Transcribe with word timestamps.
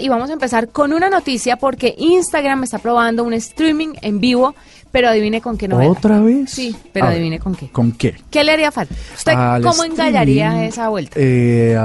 y 0.00 0.08
vamos 0.08 0.30
a 0.30 0.32
empezar 0.32 0.68
con 0.70 0.92
una 0.92 1.08
noticia 1.08 1.56
porque 1.56 1.94
Instagram 1.96 2.64
está 2.64 2.78
probando 2.80 3.22
un 3.22 3.32
streaming 3.34 3.90
en 4.02 4.18
vivo, 4.18 4.52
pero 4.90 5.08
adivine 5.08 5.40
con 5.40 5.56
qué 5.56 5.68
novela. 5.68 5.92
¿Otra 5.92 6.18
vez? 6.20 6.50
Sí, 6.50 6.74
pero 6.92 7.06
A 7.06 7.10
adivine 7.10 7.36
ver, 7.36 7.40
con 7.40 7.54
qué. 7.54 7.68
¿Con 7.70 7.92
qué? 7.92 8.16
¿Qué 8.28 8.42
le 8.42 8.50
haría 8.50 8.72
falta? 8.72 8.92
¿Usted 9.14 9.32
Al 9.32 9.62
cómo 9.62 9.84
engallaría 9.84 10.46
streaming, 10.48 10.68
esa 10.68 10.88
vuelta? 10.88 11.16
eh, 11.20 11.76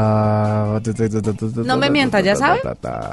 No 1.63 1.77
me 1.77 1.91
mientas, 1.91 2.23
¿ya 2.23 2.35
sabe? 2.35 2.59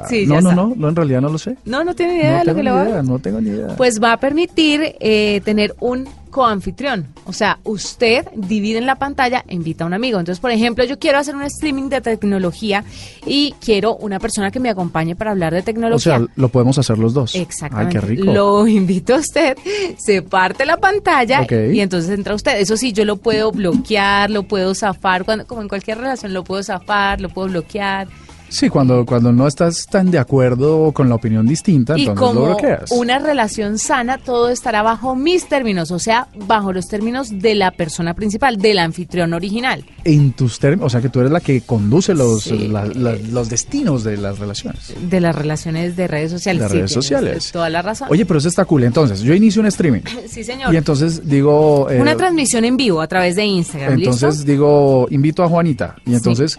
Sí, 0.09 0.27
no, 0.27 0.37
ya 0.37 0.41
no, 0.41 0.51
sabe. 0.51 0.55
no, 0.57 0.75
no, 0.75 0.89
en 0.89 0.97
realidad 0.97 1.21
no 1.21 1.29
lo 1.29 1.39
sé. 1.39 1.57
No, 1.67 1.85
no 1.85 1.95
tiene 1.95 2.17
idea 2.17 2.33
no 2.33 2.39
de 2.39 2.45
lo 2.47 2.55
que 2.55 2.63
le 2.63 2.71
va 2.71 2.99
a 2.99 3.03
no 3.03 3.19
tengo 3.19 3.43
ni 3.43 3.51
idea. 3.51 3.77
Pues 3.77 4.03
va 4.03 4.13
a 4.15 4.17
permitir 4.21 4.97
eh, 5.01 5.43
tener 5.45 5.75
un 5.81 6.09
coanfitrión. 6.29 7.07
O 7.25 7.33
sea, 7.33 7.59
usted 7.65 8.27
divide 8.35 8.79
en 8.79 8.87
la 8.87 8.97
pantalla 8.97 9.45
e 9.47 9.55
invita 9.55 9.85
a 9.85 9.87
un 9.87 9.95
amigo. 9.95 10.19
Entonces, 10.19 10.41
por 10.41 10.51
ejemplo, 10.51 10.85
yo 10.85 10.99
quiero 10.99 11.19
hacer 11.19 11.35
un 11.35 11.43
streaming 11.43 11.89
de 11.89 12.01
tecnología 12.01 12.85
y 13.27 13.55
quiero 13.61 13.97
una 13.97 14.19
persona 14.19 14.51
que 14.51 14.61
me 14.61 14.71
acompañe 14.71 15.17
para 15.17 15.33
hablar 15.33 15.53
de 15.53 15.61
o 15.61 15.65
tecnología. 15.65 16.19
sea, 16.19 16.27
lo 16.37 16.49
podemos 16.49 16.79
hacer 16.79 16.99
los 16.99 17.15
dos. 17.15 17.35
Exactamente. 17.35 17.99
Ay, 17.99 18.01
qué 18.01 18.07
rico. 18.07 18.33
Lo 18.33 18.67
invito 18.79 19.15
a 19.15 19.19
usted, 19.19 19.57
se 19.99 20.23
parte 20.23 20.65
la 20.65 20.77
pantalla 20.77 21.47
y 21.51 21.81
entonces 21.81 22.11
entra 22.11 22.35
usted. 22.35 22.61
Eso 22.61 22.77
sí, 22.77 22.93
yo 22.93 23.05
lo 23.05 23.17
puedo 23.17 23.53
bloquear, 23.53 24.31
lo 24.31 24.45
puedo 24.45 24.75
zafar, 24.75 25.25
cuando, 25.25 25.47
como 25.47 25.63
en 25.63 25.69
cualquier 25.69 25.99
relación 25.99 26.33
lo 26.33 26.45
puedo 26.45 26.63
zafar, 26.63 27.21
lo 27.21 27.29
puedo 27.29 27.49
bloquear. 27.49 28.09
Sí, 28.49 28.69
cuando, 28.69 29.05
cuando 29.05 29.33
no 29.33 29.47
estás 29.47 29.87
tan 29.87 30.11
de 30.11 30.19
acuerdo 30.19 30.93
con 30.93 31.09
la 31.09 31.15
opinión 31.17 31.47
distinta, 31.47 31.97
Y 31.99 32.03
entonces 32.07 32.21
lo 32.21 32.27
como 32.29 32.47
bloqueas. 32.47 32.91
una 32.93 33.19
relación 33.19 33.79
sana, 33.79 34.19
todo 34.19 34.49
estará 34.49 34.83
bajo 34.83 35.15
mis 35.15 35.49
términos, 35.49 35.91
o 35.91 35.99
sea, 35.99 36.29
bajo 36.47 36.73
los 36.73 36.89
términos 36.89 37.29
de 37.41 37.55
la 37.55 37.71
persona 37.73 38.15
principal, 38.15 38.57
del 38.57 38.79
anfitrión 38.79 39.35
original. 39.35 39.85
En 40.05 40.33
tus 40.33 40.59
términos, 40.59 40.87
o 40.87 40.91
sea 40.91 41.01
que 41.01 41.09
tú 41.09 41.21
eres 41.21 41.33
la 41.33 41.41
que 41.41 41.61
conduce 41.61 42.15
los, 42.15 42.45
Sí. 42.45 42.69
la- 42.69 42.87
la- 42.87 43.17
los 43.17 43.49
destinos 43.49 44.03
de 44.05 44.17
las 44.17 44.39
relaciones. 44.39 44.95
De 45.11 45.21
las 45.21 45.35
relaciones 45.35 45.97
de 45.97 46.07
redes 46.09 46.31
sociales. 46.31 46.63
De 46.63 46.69
Sí, 46.69 46.77
redes 46.77 46.93
sociales. 46.93 47.53
Toda 47.53 47.69
la 47.71 47.83
razón. 47.83 48.09
Oye, 48.11 48.25
pero 48.25 48.39
eso 48.39 48.49
está 48.49 48.65
cool. 48.65 48.85
Entonces, 48.85 49.21
yo 49.21 49.35
inicio 49.35 49.61
un 49.61 49.67
streaming. 49.67 50.01
sí, 50.29 50.43
señor. 50.45 50.73
Y 50.73 50.77
entonces 50.79 51.29
digo... 51.29 51.89
eh, 51.91 52.01
Una 52.01 52.17
transmisión 52.17 52.65
en 52.65 52.77
vivo 52.77 53.01
a 53.01 53.07
través 53.07 53.37
de 53.37 53.45
Instagram. 53.45 53.95
Entonces 53.95 54.37
¿listo? 54.39 54.51
digo, 54.51 55.07
invito 55.11 55.43
a 55.43 55.49
Juanita 55.49 55.97
y 56.07 56.15
entonces 56.15 56.59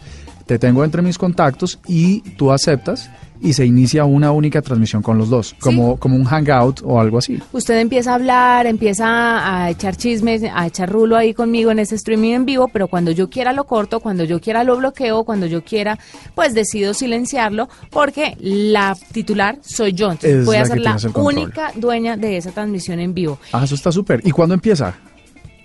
te 0.50 0.58
tengo 0.58 0.83
entre 0.83 1.03
mis 1.03 1.19
contactos 1.19 1.78
y 1.88 2.22
tú 2.31 2.52
aceptas 2.52 3.11
y 3.39 3.53
se 3.53 3.67
inicia 3.67 4.03
una 4.05 4.31
única 4.31 4.64
transmisión 4.64 5.03
con 5.03 5.19
los 5.19 5.30
dos, 5.30 5.56
como, 5.59 5.97
como 5.97 6.16
un 6.16 6.23
hangout 6.23 6.81
o 6.83 7.00
algo 7.00 7.19
así. 7.19 7.39
Usted 7.52 7.80
empieza 7.80 8.14
a 8.14 8.16
hablar, 8.16 8.66
empieza 8.66 9.06
a 9.06 9.69
echar 9.69 9.95
chismes, 9.95 10.41
a 10.52 10.66
echar 10.66 10.91
rulo 10.91 11.17
ahí 11.17 11.36
conmigo 11.36 11.69
en 11.69 11.78
ese 11.78 11.94
streaming 11.94 12.31
en 12.31 12.45
vivo, 12.47 12.67
pero 12.67 12.88
cuando 12.88 13.11
yo 13.11 13.30
quiera 13.30 13.53
lo 13.53 13.66
corto, 13.66 14.00
cuando 14.00 14.23
yo 14.23 14.41
quiera 14.41 14.64
lo 14.64 14.75
bloqueo, 14.75 15.23
cuando 15.23 15.45
yo 15.45 15.64
quiera, 15.64 16.00
pues 16.33 16.56
decido 16.56 16.95
silenciarlo, 16.95 17.69
porque 17.91 18.36
la 18.39 18.97
titular 19.11 19.59
soy 19.61 19.94
yo. 19.94 20.09
Entonces 20.11 20.47
voy 20.47 20.58
a 20.58 20.66
ser 20.66 20.80
la 20.80 20.97
única 21.13 21.73
dueña 21.75 22.17
de 22.17 22.38
esa 22.38 22.50
transmisión 22.50 23.00
en 23.00 23.13
vivo. 23.13 23.38
Ah, 23.53 23.61
eso 23.66 23.75
está 23.75 23.91
súper. 23.91 24.22
¿Y 24.25 24.31
cuándo 24.31 24.56
empieza? 24.56 24.95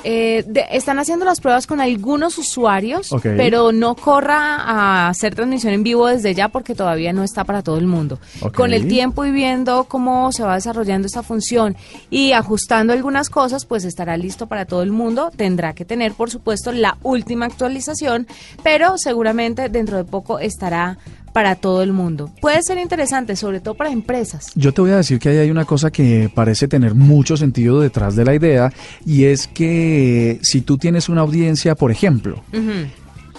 Eh, 0.04 0.44
de- 0.46 0.66
están 0.70 0.98
haciendo 0.98 1.24
las 1.24 1.40
pruebas 1.40 1.66
con 1.66 1.80
algunos 1.80 2.36
usuarios, 2.36 3.10
pero 3.36 3.72
no 3.72 3.94
corra 3.96 4.56
a 4.56 5.08
hacer 5.08 5.34
transmisión 5.34 5.72
en 5.72 5.82
vivo 5.82 6.06
desde 6.08 6.34
ya 6.34 6.48
porque 6.48 6.74
todavía 6.74 7.12
no 7.14 7.22
está 7.24 7.44
para 7.44 7.62
todo 7.62 7.78
el 7.78 7.86
mundo. 7.86 8.18
Con 8.54 8.72
el 8.74 8.82
tiempo 8.88 9.24
y 9.24 9.30
viendo 9.30 9.84
cómo 9.84 10.30
se 10.32 10.42
va 10.42 10.54
desarrollando 10.56 11.06
esta 11.06 11.22
función 11.22 11.74
y 12.10 12.32
ajustando 12.32 12.92
algunas 12.92 13.30
cosas, 13.30 13.64
pues 13.64 13.84
estará 13.84 14.16
listo 14.18 14.46
para 14.46 14.66
todo 14.66 14.82
el 14.82 14.92
mundo. 14.92 15.30
Tendrá 15.34 15.72
que 15.74 15.84
tener, 15.86 16.12
por 16.12 16.30
supuesto, 16.30 16.70
la 16.72 16.98
última 17.02 17.46
actualización, 17.46 18.26
pero 18.62 18.98
seguramente 18.98 19.68
dentro 19.70 19.96
de 19.96 20.04
poco 20.04 20.38
estará 20.38 20.98
para 21.34 21.56
todo 21.56 21.82
el 21.82 21.92
mundo. 21.92 22.30
Puede 22.40 22.62
ser 22.62 22.78
interesante, 22.78 23.34
sobre 23.34 23.58
todo 23.58 23.74
para 23.74 23.90
empresas. 23.90 24.52
Yo 24.54 24.72
te 24.72 24.80
voy 24.80 24.92
a 24.92 24.96
decir 24.98 25.18
que 25.18 25.30
ahí 25.30 25.38
hay 25.38 25.50
una 25.50 25.64
cosa 25.64 25.90
que 25.90 26.30
parece 26.32 26.68
tener 26.68 26.94
mucho 26.94 27.36
sentido 27.36 27.80
detrás 27.80 28.14
de 28.14 28.24
la 28.24 28.36
idea 28.36 28.72
y 29.04 29.24
es 29.24 29.48
que 29.48 30.38
si 30.42 30.60
tú 30.60 30.78
tienes 30.78 31.08
una 31.08 31.22
audiencia, 31.22 31.74
por 31.74 31.90
ejemplo. 31.90 32.40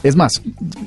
Es 0.03 0.15
más, 0.15 0.41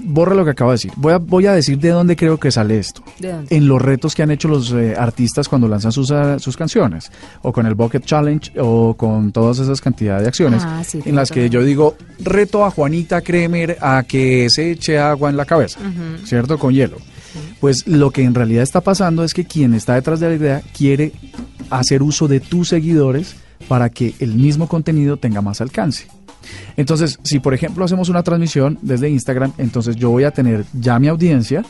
borra 0.04 0.34
lo 0.34 0.44
que 0.44 0.52
acabo 0.52 0.70
de 0.70 0.74
decir. 0.74 0.92
Voy 0.96 1.12
a, 1.12 1.18
voy 1.18 1.46
a 1.46 1.52
decir 1.52 1.78
de 1.78 1.88
dónde 1.90 2.16
creo 2.16 2.38
que 2.38 2.50
sale 2.50 2.78
esto. 2.78 3.02
¿De 3.18 3.32
dónde? 3.32 3.56
En 3.56 3.66
los 3.66 3.80
retos 3.82 4.14
que 4.14 4.22
han 4.22 4.30
hecho 4.30 4.48
los 4.48 4.72
eh, 4.72 4.94
artistas 4.96 5.48
cuando 5.48 5.68
lanzan 5.68 5.92
sus, 5.92 6.10
ah, 6.10 6.38
sus 6.38 6.56
canciones, 6.56 7.10
o 7.42 7.52
con 7.52 7.66
el 7.66 7.74
Bucket 7.74 8.04
Challenge, 8.04 8.52
o 8.60 8.94
con 8.94 9.32
todas 9.32 9.58
esas 9.58 9.80
cantidades 9.80 10.22
de 10.22 10.28
acciones, 10.28 10.62
Ah, 10.64 10.82
sí, 10.84 11.00
en 11.04 11.14
las 11.14 11.30
que 11.30 11.50
yo 11.50 11.62
digo, 11.62 11.96
reto 12.20 12.64
a 12.64 12.70
Juanita 12.70 13.20
Kremer 13.20 13.78
a 13.80 14.04
que 14.06 14.48
se 14.50 14.70
eche 14.70 14.98
agua 14.98 15.30
en 15.30 15.36
la 15.36 15.44
cabeza, 15.44 15.80
¿cierto? 16.24 16.58
Con 16.58 16.72
hielo. 16.72 16.96
Pues 17.60 17.86
lo 17.86 18.10
que 18.10 18.22
en 18.22 18.34
realidad 18.34 18.62
está 18.62 18.80
pasando 18.80 19.24
es 19.24 19.34
que 19.34 19.44
quien 19.44 19.74
está 19.74 19.94
detrás 19.94 20.20
de 20.20 20.28
la 20.28 20.34
idea 20.34 20.62
quiere 20.76 21.12
hacer 21.70 22.02
uso 22.02 22.28
de 22.28 22.40
tus 22.40 22.68
seguidores 22.68 23.36
para 23.66 23.90
que 23.90 24.14
el 24.20 24.34
mismo 24.34 24.68
contenido 24.68 25.16
tenga 25.16 25.42
más 25.42 25.60
alcance. 25.60 26.06
Entonces, 26.76 27.18
si 27.22 27.40
por 27.40 27.54
ejemplo 27.54 27.84
hacemos 27.84 28.08
una 28.08 28.22
transmisión 28.22 28.78
desde 28.82 29.10
Instagram, 29.10 29.52
entonces 29.58 29.96
yo 29.96 30.10
voy 30.10 30.24
a 30.24 30.30
tener 30.30 30.64
ya 30.72 30.98
mi 30.98 31.08
audiencia, 31.08 31.64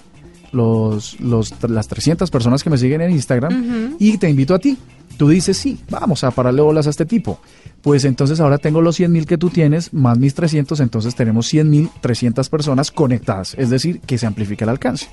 los, 0.53 1.19
los, 1.21 1.55
las 1.69 1.89
300 1.89 2.31
personas 2.31 2.63
que 2.63 2.71
me 2.71 2.79
siguen 2.79 3.01
en 3.03 3.11
Instagram, 3.11 3.97
y 3.99 4.19
te 4.19 4.29
invito 4.29 4.55
a 4.55 4.59
ti. 4.59 4.79
Tú 5.17 5.29
dices, 5.29 5.57
sí, 5.57 5.81
vamos 5.91 6.23
a 6.23 6.31
pararle 6.31 6.63
bolas 6.63 6.87
a 6.87 6.91
este 6.91 7.05
tipo. 7.05 7.41
Pues 7.83 8.05
entonces 8.05 8.41
ahora 8.41 8.59
tengo 8.59 8.81
los 8.81 8.97
100 8.97 9.11
mil 9.11 9.27
que 9.27 9.39
tú 9.39 9.51
tienes, 9.51 9.93
más 9.93 10.19
mis 10.19 10.35
300, 10.35 10.79
entonces 10.81 11.15
tenemos 11.15 11.47
100 11.47 11.71
mil 11.71 11.91
300 12.01 12.49
personas 12.49 12.91
conectadas. 12.91 13.55
Es 13.59 13.71
decir, 13.71 14.01
que 14.01 14.19
se 14.19 14.27
amplifica 14.27 14.65
el 14.65 14.71
alcance. 14.71 15.09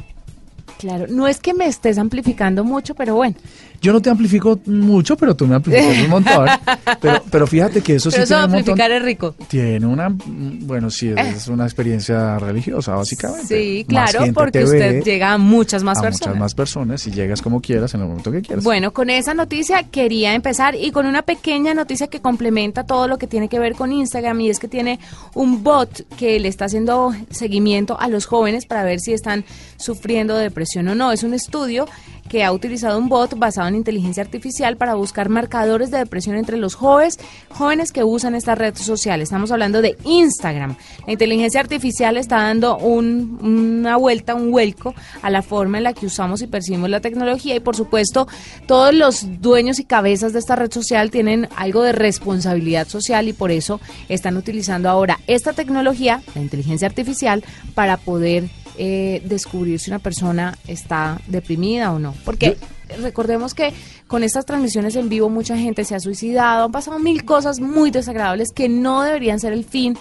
Claro, 0.77 1.05
no 1.09 1.27
es 1.27 1.39
que 1.39 1.53
me 1.53 1.67
estés 1.67 1.97
amplificando 1.97 2.63
mucho, 2.63 2.95
pero 2.95 3.15
bueno. 3.15 3.35
Yo 3.81 3.93
no 3.93 4.01
te 4.01 4.09
amplifico 4.09 4.59
mucho, 4.65 5.15
pero 5.15 5.35
tú 5.35 5.47
me 5.47 5.55
amplificas 5.55 6.03
un 6.03 6.09
montón. 6.09 6.47
Pero, 7.01 7.23
pero 7.29 7.47
fíjate 7.47 7.81
que 7.81 7.95
eso 7.95 8.09
pero 8.09 8.25
sí 8.25 8.33
eso 8.33 8.35
tiene 8.35 8.45
un 8.45 8.51
montón. 8.51 8.71
amplificar 8.71 8.91
es 8.91 9.03
rico. 9.03 9.35
Tiene 9.47 9.85
una, 9.85 10.07
bueno, 10.09 10.89
sí, 10.89 11.13
es, 11.15 11.47
una 11.47 11.65
experiencia 11.65 12.39
religiosa, 12.39 12.95
básicamente. 12.95 13.47
Sí, 13.47 13.85
claro, 13.87 14.21
porque 14.33 14.59
te 14.59 14.63
usted 14.63 15.03
llega 15.03 15.33
a 15.33 15.37
muchas 15.37 15.83
más 15.83 15.99
a 15.99 16.01
personas. 16.01 16.27
muchas 16.27 16.39
más 16.39 16.55
personas 16.55 17.07
y 17.07 17.11
llegas 17.11 17.41
como 17.41 17.61
quieras 17.61 17.93
en 17.93 18.01
el 18.01 18.07
momento 18.07 18.31
que 18.31 18.41
quieras. 18.41 18.63
Bueno, 18.63 18.91
con 18.93 19.09
esa 19.09 19.33
noticia 19.33 19.83
quería 19.83 20.33
empezar 20.33 20.75
y 20.75 20.91
con 20.91 21.05
una 21.05 21.21
pequeña 21.23 21.73
noticia 21.73 22.07
que 22.07 22.21
complementa 22.21 22.85
todo 22.85 23.07
lo 23.07 23.17
que 23.17 23.27
tiene 23.27 23.49
que 23.49 23.59
ver 23.59 23.73
con 23.73 23.91
Instagram 23.91 24.41
y 24.41 24.49
es 24.49 24.59
que 24.59 24.67
tiene 24.67 24.99
un 25.33 25.63
bot 25.63 26.07
que 26.17 26.39
le 26.39 26.47
está 26.47 26.65
haciendo 26.65 27.13
seguimiento 27.29 27.99
a 27.99 28.07
los 28.07 28.25
jóvenes 28.25 28.65
para 28.65 28.83
ver 28.83 28.99
si 28.99 29.13
están 29.13 29.43
sufriendo 29.77 30.37
de 30.37 30.49
o 30.89 30.95
no. 30.95 31.11
Es 31.11 31.23
un 31.23 31.33
estudio 31.33 31.87
que 32.29 32.43
ha 32.43 32.51
utilizado 32.51 32.97
un 32.97 33.07
bot 33.07 33.37
basado 33.37 33.67
en 33.67 33.75
inteligencia 33.75 34.23
artificial 34.23 34.77
para 34.77 34.95
buscar 34.95 35.29
marcadores 35.29 35.91
de 35.91 35.99
depresión 35.99 36.35
entre 36.37 36.57
los 36.57 36.73
jóvenes, 36.73 37.19
jóvenes 37.49 37.91
que 37.91 38.03
usan 38.03 38.33
esta 38.33 38.55
red 38.55 38.75
social. 38.75 39.21
Estamos 39.21 39.51
hablando 39.51 39.81
de 39.83 39.95
Instagram. 40.05 40.75
La 41.05 41.13
inteligencia 41.13 41.59
artificial 41.59 42.17
está 42.17 42.37
dando 42.37 42.77
un- 42.77 43.37
una 43.41 43.95
vuelta, 43.97 44.33
un 44.33 44.49
vuelco 44.51 44.95
a 45.21 45.29
la 45.29 45.43
forma 45.43 45.77
en 45.77 45.83
la 45.83 45.93
que 45.93 46.07
usamos 46.07 46.41
y 46.41 46.47
percibimos 46.47 46.89
la 46.89 46.99
tecnología 46.99 47.55
y 47.55 47.59
por 47.59 47.75
supuesto 47.75 48.27
todos 48.65 48.91
los 48.93 49.39
dueños 49.41 49.77
y 49.79 49.85
cabezas 49.85 50.33
de 50.33 50.39
esta 50.39 50.55
red 50.55 50.71
social 50.71 51.11
tienen 51.11 51.47
algo 51.55 51.83
de 51.83 51.91
responsabilidad 51.91 52.87
social 52.87 53.27
y 53.27 53.33
por 53.33 53.51
eso 53.51 53.79
están 54.09 54.35
utilizando 54.35 54.89
ahora 54.89 55.19
esta 55.27 55.53
tecnología, 55.53 56.23
la 56.33 56.41
inteligencia 56.41 56.87
artificial, 56.87 57.43
para 57.75 57.97
poder 57.97 58.49
eh, 58.77 59.21
descubrir 59.25 59.79
si 59.79 59.89
una 59.89 59.99
persona 59.99 60.57
está 60.67 61.19
deprimida 61.27 61.91
o 61.91 61.99
no. 61.99 62.13
Porque 62.25 62.57
recordemos 63.01 63.53
que 63.53 63.73
con 64.07 64.23
estas 64.23 64.45
transmisiones 64.45 64.95
en 64.95 65.09
vivo 65.09 65.29
mucha 65.29 65.57
gente 65.57 65.83
se 65.83 65.95
ha 65.95 65.99
suicidado, 65.99 66.65
han 66.65 66.71
pasado 66.71 66.99
mil 66.99 67.25
cosas 67.25 67.59
muy 67.59 67.91
desagradables 67.91 68.51
que 68.51 68.69
no 68.69 69.01
deberían 69.01 69.39
ser 69.39 69.53
el 69.53 69.65
fin 69.65 69.97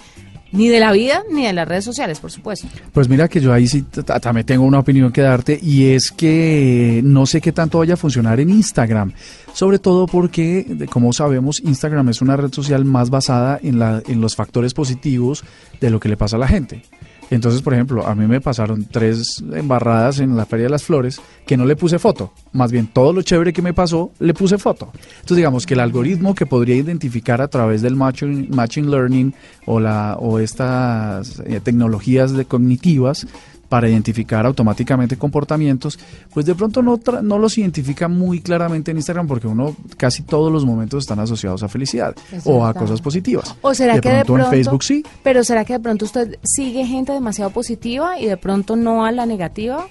ni 0.51 0.69
de 0.69 0.79
la 0.79 0.91
vida 0.91 1.23
ni 1.31 1.45
de 1.45 1.53
las 1.53 1.67
redes 1.67 1.83
sociales, 1.83 2.19
por 2.19 2.31
supuesto. 2.31 2.67
Pues 2.93 3.09
mira 3.09 3.27
que 3.27 3.41
yo 3.41 3.51
ahí 3.51 3.67
sí 3.67 3.81
también 3.81 4.45
tengo 4.45 4.63
una 4.63 4.79
opinión 4.79 5.11
que 5.11 5.21
darte 5.21 5.59
y 5.61 5.87
es 5.87 6.11
que 6.11 7.01
no 7.03 7.25
sé 7.25 7.41
qué 7.41 7.51
tanto 7.51 7.79
vaya 7.79 7.95
a 7.95 7.97
funcionar 7.97 8.39
en 8.39 8.49
Instagram, 8.49 9.13
sobre 9.53 9.79
todo 9.79 10.05
porque, 10.07 10.87
como 10.89 11.13
sabemos, 11.13 11.61
Instagram 11.63 12.09
es 12.09 12.21
una 12.21 12.37
red 12.37 12.53
social 12.53 12.85
más 12.85 13.09
basada 13.09 13.59
en, 13.61 13.79
la, 13.79 14.01
en 14.07 14.21
los 14.21 14.35
factores 14.35 14.73
positivos 14.73 15.43
de 15.81 15.89
lo 15.89 15.99
que 15.99 16.09
le 16.09 16.17
pasa 16.17 16.37
a 16.37 16.39
la 16.39 16.47
gente. 16.47 16.83
Entonces, 17.29 17.61
por 17.61 17.73
ejemplo, 17.73 18.05
a 18.05 18.15
mí 18.15 18.27
me 18.27 18.41
pasaron 18.41 18.85
tres 18.89 19.43
embarradas 19.53 20.19
en 20.19 20.35
la 20.37 20.45
Feria 20.45 20.65
de 20.65 20.69
las 20.71 20.83
Flores 20.83 21.19
que 21.45 21.57
no 21.57 21.65
le 21.65 21.75
puse 21.75 21.99
foto. 21.99 22.33
Más 22.53 22.71
bien, 22.71 22.87
todo 22.87 23.13
lo 23.13 23.21
chévere 23.21 23.53
que 23.53 23.61
me 23.61 23.73
pasó, 23.73 24.11
le 24.19 24.33
puse 24.33 24.57
foto. 24.57 24.91
Entonces, 24.93 25.37
digamos 25.37 25.65
que 25.65 25.73
el 25.73 25.79
algoritmo 25.79 26.35
que 26.35 26.45
podría 26.45 26.75
identificar 26.75 27.41
a 27.41 27.47
través 27.47 27.81
del 27.81 27.95
matching, 27.95 28.49
matching 28.51 28.89
learning 28.89 29.33
o, 29.65 29.79
la, 29.79 30.17
o 30.19 30.39
estas 30.39 31.39
eh, 31.45 31.59
tecnologías 31.63 32.33
de 32.33 32.45
cognitivas 32.45 33.27
para 33.69 33.89
identificar 33.89 34.45
automáticamente 34.45 35.17
comportamientos, 35.17 35.99
pues 36.33 36.45
de 36.45 36.55
pronto 36.55 36.81
no, 36.81 36.99
no 37.23 37.37
los 37.39 37.57
identifica 37.57 38.07
muy 38.07 38.39
claramente 38.41 38.91
en 38.91 38.97
Instagram 38.97 39.27
porque 39.27 39.47
uno 39.47 39.75
casi 39.97 40.23
todos 40.23 40.51
los 40.51 40.65
momentos 40.65 41.03
están 41.03 41.19
asociados 41.19 41.63
a 41.63 41.67
felicidad 41.67 42.15
o 42.45 42.65
a 42.65 42.73
cosas 42.73 43.01
positivas. 43.01 43.55
¿O 43.61 43.73
será 43.73 43.95
de 43.95 44.01
que 44.01 44.09
de 44.09 44.15
pronto 44.25 44.33
en 44.33 44.37
pronto- 44.37 44.51
Facebook 44.51 44.83
sí? 44.83 45.03
Pero 45.23 45.43
¿será 45.43 45.65
que 45.65 45.73
de 45.73 45.79
pronto 45.79 46.05
usted 46.05 46.37
sigue 46.43 46.85
gente 46.85 47.11
demasiado 47.11 47.49
positiva 47.51 48.19
y 48.19 48.25
de 48.27 48.37
pronto 48.37 48.75
no 48.75 49.05
a 49.05 49.11
la 49.11 49.25
negativa? 49.25 49.87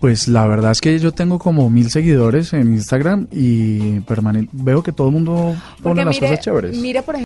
Pues 0.00 0.28
la 0.28 0.46
verdad 0.46 0.70
es 0.70 0.80
que 0.80 0.96
yo 1.00 1.10
tengo 1.12 1.40
como 1.40 1.68
mil 1.70 1.90
seguidores 1.90 2.52
en 2.52 2.72
Instagram 2.72 3.26
y 3.32 3.98
veo 4.52 4.82
que 4.82 4.92
todo 4.92 5.08
el 5.08 5.14
mundo 5.14 5.32
pone 5.34 5.56
Porque 5.82 6.04
las 6.04 6.14
mire, 6.14 6.28
cosas 6.28 6.44
chéveres. 6.44 6.76
mire, 6.78 7.02
por 7.02 7.16
ejemplo, 7.16 7.24